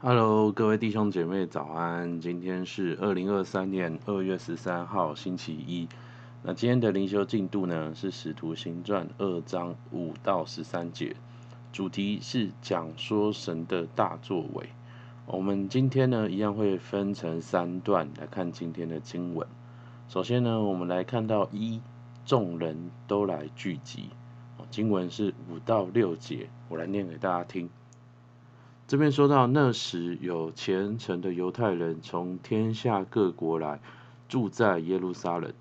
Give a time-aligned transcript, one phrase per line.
[0.00, 2.20] Hello，各位弟兄姐妹早安！
[2.20, 5.88] 今天是二零二三年二月十三号星期一。
[6.44, 11.16] 那今天的灵修进度呢是《使徒行传》二章五到十三节，
[11.72, 14.68] 主题是讲说神的大作为。
[15.26, 19.48] 我们今天呢一样会分成三段来看今天的经文。
[20.08, 21.80] 首先呢，我们来看到一，
[22.24, 24.10] 众人都来聚集。
[24.70, 27.68] 经文是五到六节，我来念给大家听。
[28.88, 33.80] 这边说到，那时有虔诚的犹太人从天下各国来，
[34.30, 35.52] 住在耶路撒冷。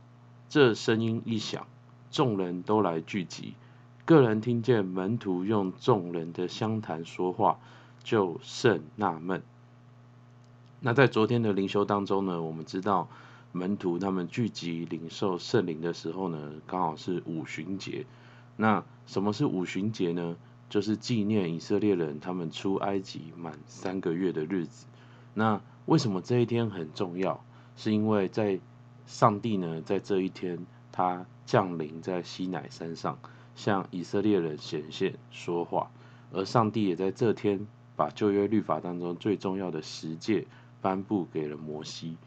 [0.48, 1.68] 这声音一响，
[2.10, 3.54] 众人都来聚集。
[4.06, 7.60] 个人听见门徒用众人的相谈说话，
[8.02, 9.44] 就甚纳闷。
[10.80, 13.10] 那在昨天的灵修当中呢，我们知道
[13.52, 18.06] 门徒他们聚集领受圣灵的时候呢，刚好是五旬节。
[18.56, 20.38] 那什么是五旬节呢？
[20.70, 24.86] 就是纪念以色列人他们出埃及满三个月的日子。
[25.34, 27.44] 那为什么这一天很重要？
[27.76, 28.60] 是因为在
[29.06, 33.18] 上帝呢，在这一天他降临在西乃山上，
[33.56, 35.90] 向以色列人显现说话，
[36.32, 40.48] 而上帝也在这天把旧约律法当中最重要的十诫
[40.82, 42.18] 颁布给了摩西。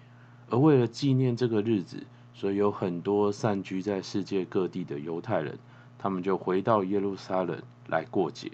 [0.48, 5.58] 而为了纪念这个日子，所以有很多散居在世界各地的犹太人。
[5.98, 8.52] 他们就回到耶路撒冷来过节。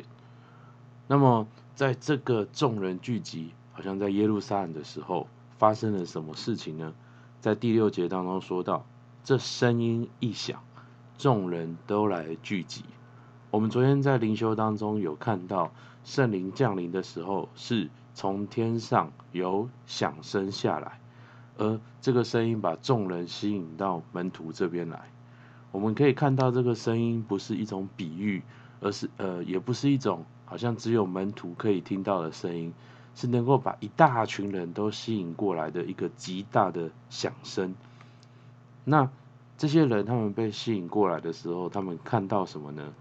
[1.07, 6.93] 那么，在这个众人聚集，好像在耶路撒冷的时候，发生了什么事情呢？
[7.41, 8.85] 在第六节当中说到，
[9.23, 10.61] 这声音一响，
[11.17, 12.83] 众人都来聚集。
[13.53, 15.71] 我们昨天在灵修当中有看到，
[16.03, 20.99] 圣灵降临的时候，是从天上有响声下来，
[21.57, 25.11] 而这个声音把众人吸引到门徒这边来。
[25.71, 28.43] 我们可以看到，这个声音不是一种比喻，
[28.81, 32.73] 而是呃，也不是一种好像只有门徒可以听到的声音，
[33.15, 37.75] 是能够把一大群人都吸引过来的一个极大的响声。
[38.85, 39.11] 那
[39.59, 42.93] 这些人他们被吸引过来的时候，他们看到什么呢？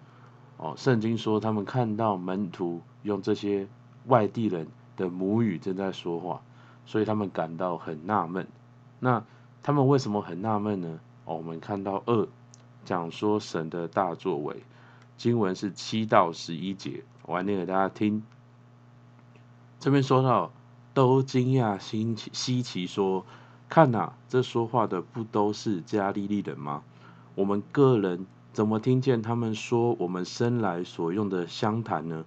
[0.58, 3.68] 哦，圣经说他们看到门徒用这些
[4.07, 6.42] 外地人的母语正在说话，
[6.86, 8.47] 所以他们感到很纳闷。
[9.00, 9.24] 那
[9.62, 11.00] 他们为什么很纳闷呢？
[11.25, 12.28] 哦，我们看到二。
[12.86, 14.62] 讲说神的大作为，
[15.18, 18.24] 经文是七到十一节，我来念给大家听。
[19.80, 20.52] 这边说到，
[20.94, 23.25] 都惊讶稀奇稀奇说
[23.70, 26.84] ：“看哪，这说话的不都是加利利人吗？
[27.36, 32.25] 我们个人怎么听见他们说我们生来所用的乡谈呢？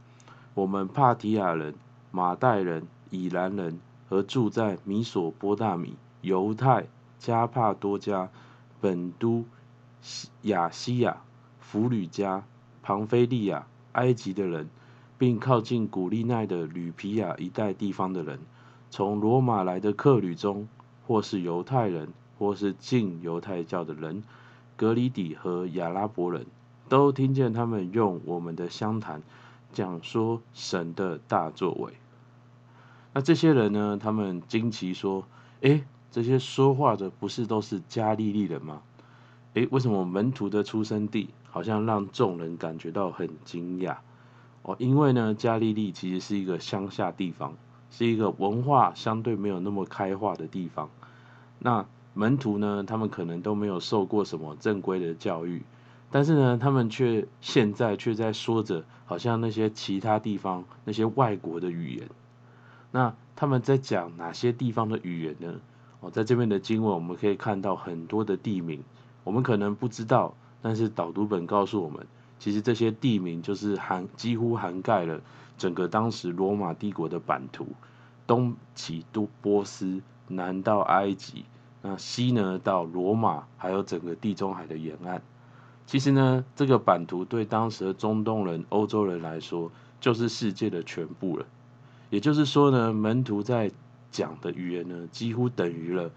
[0.55, 1.75] 我们帕提亚人、
[2.11, 6.87] 马代人、以兰人和住在米索波大米、犹太、
[7.19, 8.29] 加帕多家、
[8.81, 9.45] 本都。”
[10.43, 11.19] 亚西亚、
[11.59, 12.45] 弗吕加、
[12.89, 14.67] 庞菲利亚、埃及的人，
[15.19, 18.39] 并靠近古利奈的吕皮亚一带地方的人，
[18.89, 20.67] 从罗马来的客旅中，
[21.07, 24.23] 或是犹太人，或是进犹太教的人，
[24.75, 26.47] 格里底和亚拉伯人，
[26.89, 29.23] 都听见他们用我们的乡谈
[29.71, 31.93] 讲说神的大作为。
[33.13, 33.99] 那这些人呢？
[34.01, 35.27] 他们惊奇说
[35.61, 38.81] ：“诶，这些说话的不是都是加利利人吗？”
[39.53, 43.97] 诶，为什么门徒的出生地好像让众人感觉到很惊讶？
[44.63, 47.55] 哦，因为呢，加利利其实是一个乡下地方，
[47.91, 50.91] 是一个文化相对没有那么开化的地方。
[51.59, 55.63] 那门徒呢，他们可能都没有受过什么正规的教育，
[56.11, 62.09] 但是呢，他们却现在却在说着好像那些其他地方那些外国的语言。
[62.91, 65.61] 那他们在讲哪些地方的语言呢？
[66.01, 68.83] 哦，在这边的经文我们可以看到很多的地名。
[69.25, 72.07] 我们可能不知道，但是导读本告诉我们，
[72.39, 75.21] 其实这些地名就是涵几乎涵盖了
[75.57, 77.67] 整个当时罗马帝国的版图，
[78.27, 81.45] 东起都波斯，南到埃及，
[81.81, 85.23] 那西呢到罗马，还有整个地中海的沿岸。
[85.87, 89.71] 其实呢，这个版图对当时的中东人、欧洲人来说，
[90.01, 91.47] 就是世界的全部了。
[92.11, 93.71] 也就是说呢，门徒在
[94.11, 96.11] 讲的语言呢，几乎等于了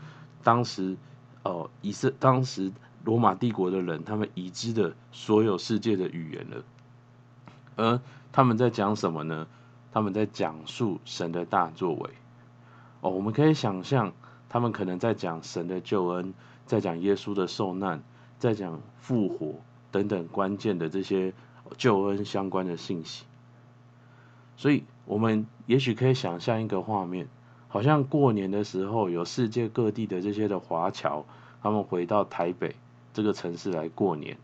[0.43, 0.97] 当时
[1.43, 2.71] 哦，以色当时。
[3.03, 6.63] 罗马帝国的人，他们已知的所有世界的语言了，
[7.75, 8.01] 而
[8.31, 9.47] 他们在讲什么呢？
[9.91, 12.09] 他们在讲述神的大作为。
[13.01, 14.13] 哦，我们可以想象，
[14.47, 16.33] 他们可能在讲神的救恩，
[16.65, 18.03] 在讲耶稣的受难，
[18.39, 19.55] 在讲复活
[19.91, 21.33] 等等关键的这些
[21.77, 23.25] 救恩相关的信息。
[24.55, 27.27] 所以，我们也许可以想象一个画面，
[27.67, 31.25] 好像过年的时候，有世界各地的这些的华侨，
[31.63, 32.75] 他们回到台北。
[33.13, 34.37] 这个城市来过年，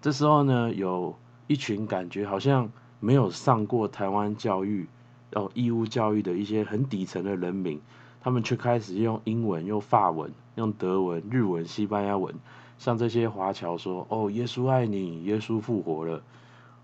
[0.00, 1.16] 这时候呢，有
[1.46, 4.88] 一群感觉好像没有上过台湾教育，
[5.34, 7.80] 哦义务教育的一些很底层的人民，
[8.20, 12.34] 他们却开始用英文、用法文、用德文、日文、西班牙文，
[12.78, 16.22] 向这些华侨说：“哦，耶稣爱你，耶稣复活了。”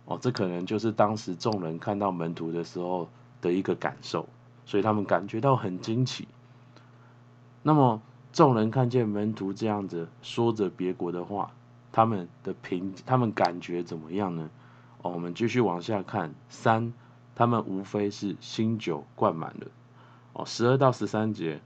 [0.06, 3.08] 哦，这可能就是当时众人看到门徒的时候
[3.40, 4.28] 的一个感受，
[4.64, 6.28] 所以他们感觉到很惊奇。
[7.64, 8.00] 那么，
[8.36, 11.52] 众人看见门徒这样子说着别国的话，
[11.90, 14.50] 他们的评，他们感觉怎么样呢？
[15.00, 16.92] 哦，我们继续往下看，三，
[17.34, 19.68] 他们无非是新酒灌满了。
[20.34, 21.62] 哦，十二到十三节，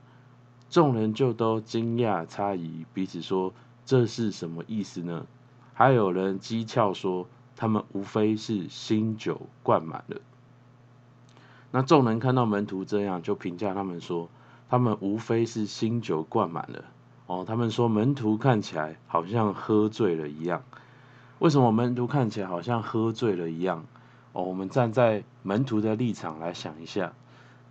[0.69, 3.53] 众人就都惊讶诧异，彼此说
[3.85, 5.27] ：“这是什么意思呢？”
[5.75, 7.27] 还有人讥诮说。
[7.57, 10.19] 他们无非是新酒灌满了。
[11.73, 14.31] 那众人看到门徒这样，就评价他们说：
[14.71, 16.85] 他们无非是新酒灌满了。
[17.27, 20.63] 哦，他们说门徒看起来好像喝醉了一样。
[21.41, 23.85] 为什么门徒看起来好像喝醉了一样？
[24.33, 27.13] 哦，我们站在门徒的立场来想一下，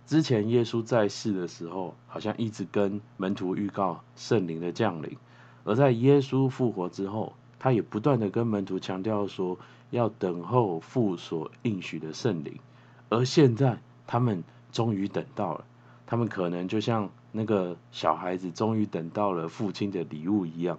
[0.06, 5.16] 之前耶稣在世的时候，好像一直跟门徒预告圣灵的降临，
[5.64, 9.58] 而在耶稣复活之后，他也不断的跟门徒强调说。
[9.90, 12.60] 要等候父所应许的圣灵，
[13.08, 15.64] 而现在他们终于等到了，
[16.10, 20.76] 他们可能就像那个小孩子终于等到了父亲的礼物一样，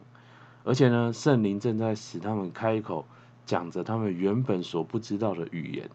[0.66, 3.06] 而且呢，圣灵正在使他们开口
[3.45, 5.89] 讲着他们原本所不知道的语言。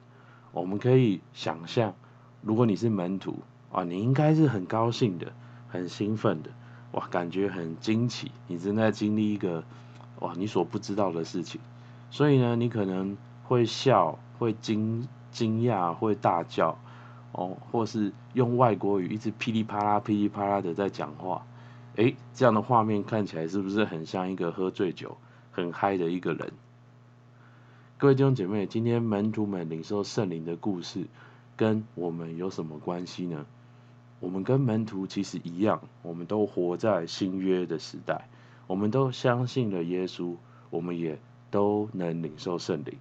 [0.52, 1.92] 我们可以想象，
[2.40, 3.40] 如果你是门徒
[3.70, 5.30] 啊，你应该是很高兴的，
[5.68, 6.48] 很兴奋的，
[6.92, 9.62] 哇，感觉很惊奇，你正在经历一个
[10.20, 11.60] 哇你所不知道的事情。
[12.10, 16.78] 所以呢，你可能会笑，会惊惊讶，会大叫，
[17.32, 21.46] 哦，或是用外国语一直噼里啪啦、噼里啪啦的在讲话，
[21.96, 25.16] 诶，这样的画面看起来是不是很像一个喝醉酒、
[25.52, 26.52] 很嗨的一个人？
[27.98, 31.06] 各位弟兄姐妹，今天门徒们领受圣灵的故事，
[31.56, 33.46] 跟我们有什么关系呢？
[34.20, 38.28] 我们跟门徒其实一样，我们都活在新约的时代，
[38.66, 40.36] 我们都相信了耶稣，
[40.70, 41.18] 我们也。
[41.48, 42.98] 都能领受圣灵，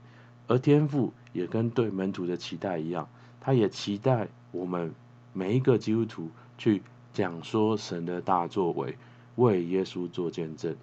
[0.47, 3.09] 而天父也跟对门徒的期待一样，
[3.45, 4.91] 他也期待我们
[5.31, 6.81] 每一个基督徒去
[7.13, 8.97] 讲说神的大作为，
[9.35, 10.75] 为耶稣做见证。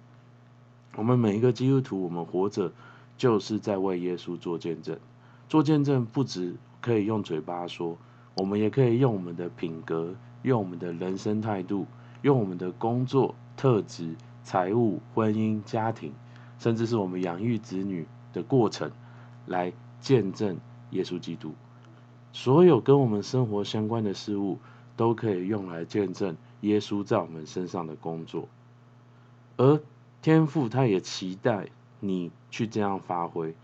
[0.95, 2.71] 我们每一个基督徒，我们活着
[3.17, 4.97] 就是在为耶稣做见证。
[5.49, 7.97] 做见证不只可以用嘴巴说，
[8.35, 11.85] 我们也可以用我们的品格，用我们的人生态度，
[12.21, 14.15] 用我们的工作特质、
[14.45, 16.13] 财务、婚姻、家庭。
[16.59, 18.89] 甚至是我们养育子女的过程，
[19.47, 20.57] 来见证
[20.91, 21.53] 耶稣基督。
[22.33, 24.57] 所有跟我们生活相关的事物，
[24.97, 28.49] 都可以用来见证耶稣在我们身上的工作。
[29.55, 29.79] 而
[30.21, 31.67] 天父他也期待
[31.99, 33.55] 你去这样发挥。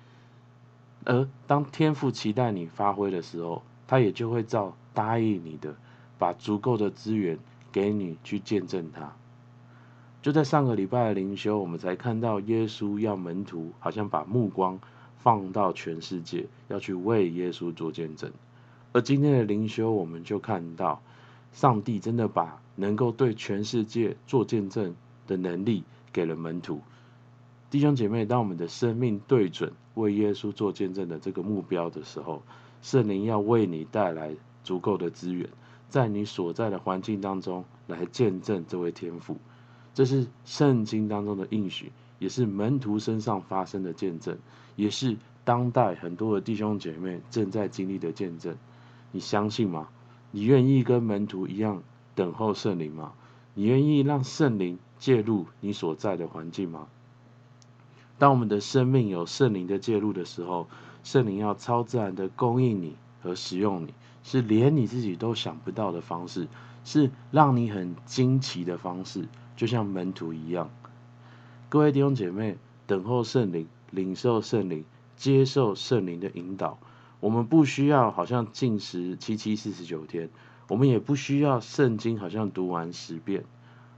[1.03, 5.75] 而当天父期待你发挥的时候，他也就会照答应你的，
[6.19, 7.39] 把足够的资源
[7.71, 9.13] 给你去见证他。
[10.21, 14.79] 就在上个礼拜的灵修，我们才看到耶稣要门徒好像把目光
[15.17, 18.31] 放到全世界，要去为耶稣做见证。
[18.91, 21.01] 而今天的灵修，我们就看到
[21.53, 24.95] 上帝真的把能够对全世界做见证
[25.27, 26.81] 的能力给了门徒。
[27.69, 32.41] 弟兄姐妹，当我们的生命对准为耶稣做见证的这个目标的时候，
[32.81, 35.47] 圣灵要为你带来足够的资源，
[35.89, 39.37] 在你所在的环境当中来见证这位天父。
[39.93, 44.39] 这是圣经当中的应许，也是门徒身上发生的见证，
[44.75, 48.55] 也是当代很多的弟兄姐妹正在经历的见证。
[49.11, 49.87] 你相信吗？
[50.31, 51.81] 你愿意跟门徒一样
[52.15, 53.13] 等候圣灵吗？
[53.55, 56.87] 你愿意让圣灵介入你所在的环境吗？
[58.17, 60.67] 当我们的生命有圣灵的介入的时候，
[61.03, 66.47] 圣灵要超自然的供应你和使用你，是连你自己都想不到的方式，
[66.83, 69.27] 是让你很惊奇的方式。
[69.55, 70.69] 就像门徒一样，
[71.69, 74.85] 各位弟兄姐妹，等候圣灵，领受圣灵，
[75.15, 76.77] 接受圣灵的引导。
[77.19, 80.29] 我们不需要好像禁食七七四十九天，
[80.69, 83.43] 我们也不需要圣经好像读完十遍。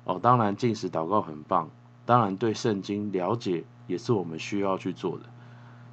[0.04, 1.70] 哦，当然禁食祷告很棒，
[2.06, 5.26] 当然对圣经了解也是我们需要去做的。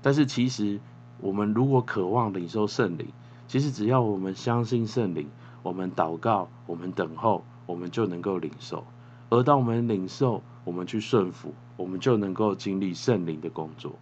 [0.00, 0.80] 但是其实
[1.20, 3.08] 我们如果渴望领受圣灵，
[3.47, 5.28] 其实只要我们相信圣灵，
[5.62, 8.85] 我们祷告，我们等候，我们就能够领受。
[9.28, 13.99] 而当我们领受，我们去顺服，我们就能够经历圣灵的工作。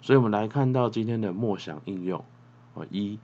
[0.00, 2.24] 所以，我们来看到今天的默想应用。
[2.74, 3.18] 啊一，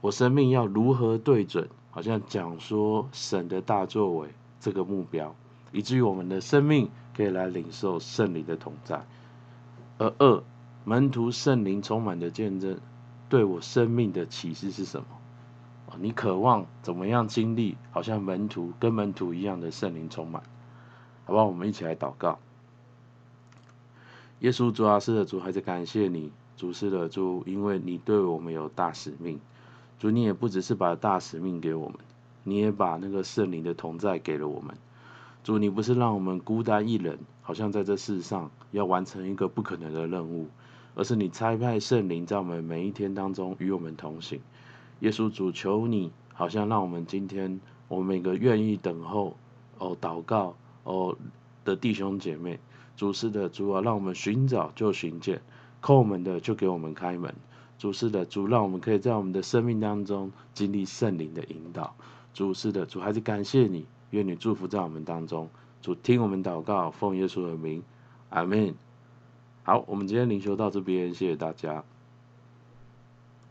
[0.00, 5.34] 我生命要如何对准，好像讲说神的大作为这个目标，
[5.72, 9.04] 以至于我们的生命可以来领受圣灵的同在。
[9.98, 10.42] 而二，
[10.84, 12.78] 门徒圣灵充满的见证，
[13.28, 15.06] 对我生命的启示是什么？
[15.98, 20.42] 你渴望怎么样经历，好像门徒跟门徒一样的圣灵充满，
[21.24, 21.46] 好不好？
[21.46, 22.38] 我们一起来祷告。
[24.40, 29.38] 耶稣主啊，是的主，还是感谢你，主是的主，因为你对我们有大使命。
[29.98, 31.98] 主，你也不只是把大使命给我们，
[32.42, 34.74] 你也把那个圣灵的同在给了我们。
[35.44, 40.48] 主，你不是让我们孤单一人，好像在这世上要完成一个不可能的任务，
[40.94, 44.40] 而是你差派圣灵在我们每一天当中与我们同行。
[45.00, 49.36] 耶稣主，求你，好像让我们今天，我们每个愿意等候、
[49.76, 51.14] 哦祷告、哦
[51.62, 52.58] 的弟兄姐妹，
[53.00, 55.40] 主是的主啊，让我们寻找就寻见，
[55.80, 57.34] 叩门的就给我们开门。
[57.78, 61.96] 主是的主，让我们可以在我们的生命当中经历圣灵的引导。
[62.34, 65.48] 主是的主，还是感谢你，愿你祝福在我们当中。
[65.80, 67.82] 主听我们祷告，奉耶稣的名，
[68.28, 68.74] 阿门。
[69.62, 71.82] 好，我们今天灵修到这边，谢谢大家。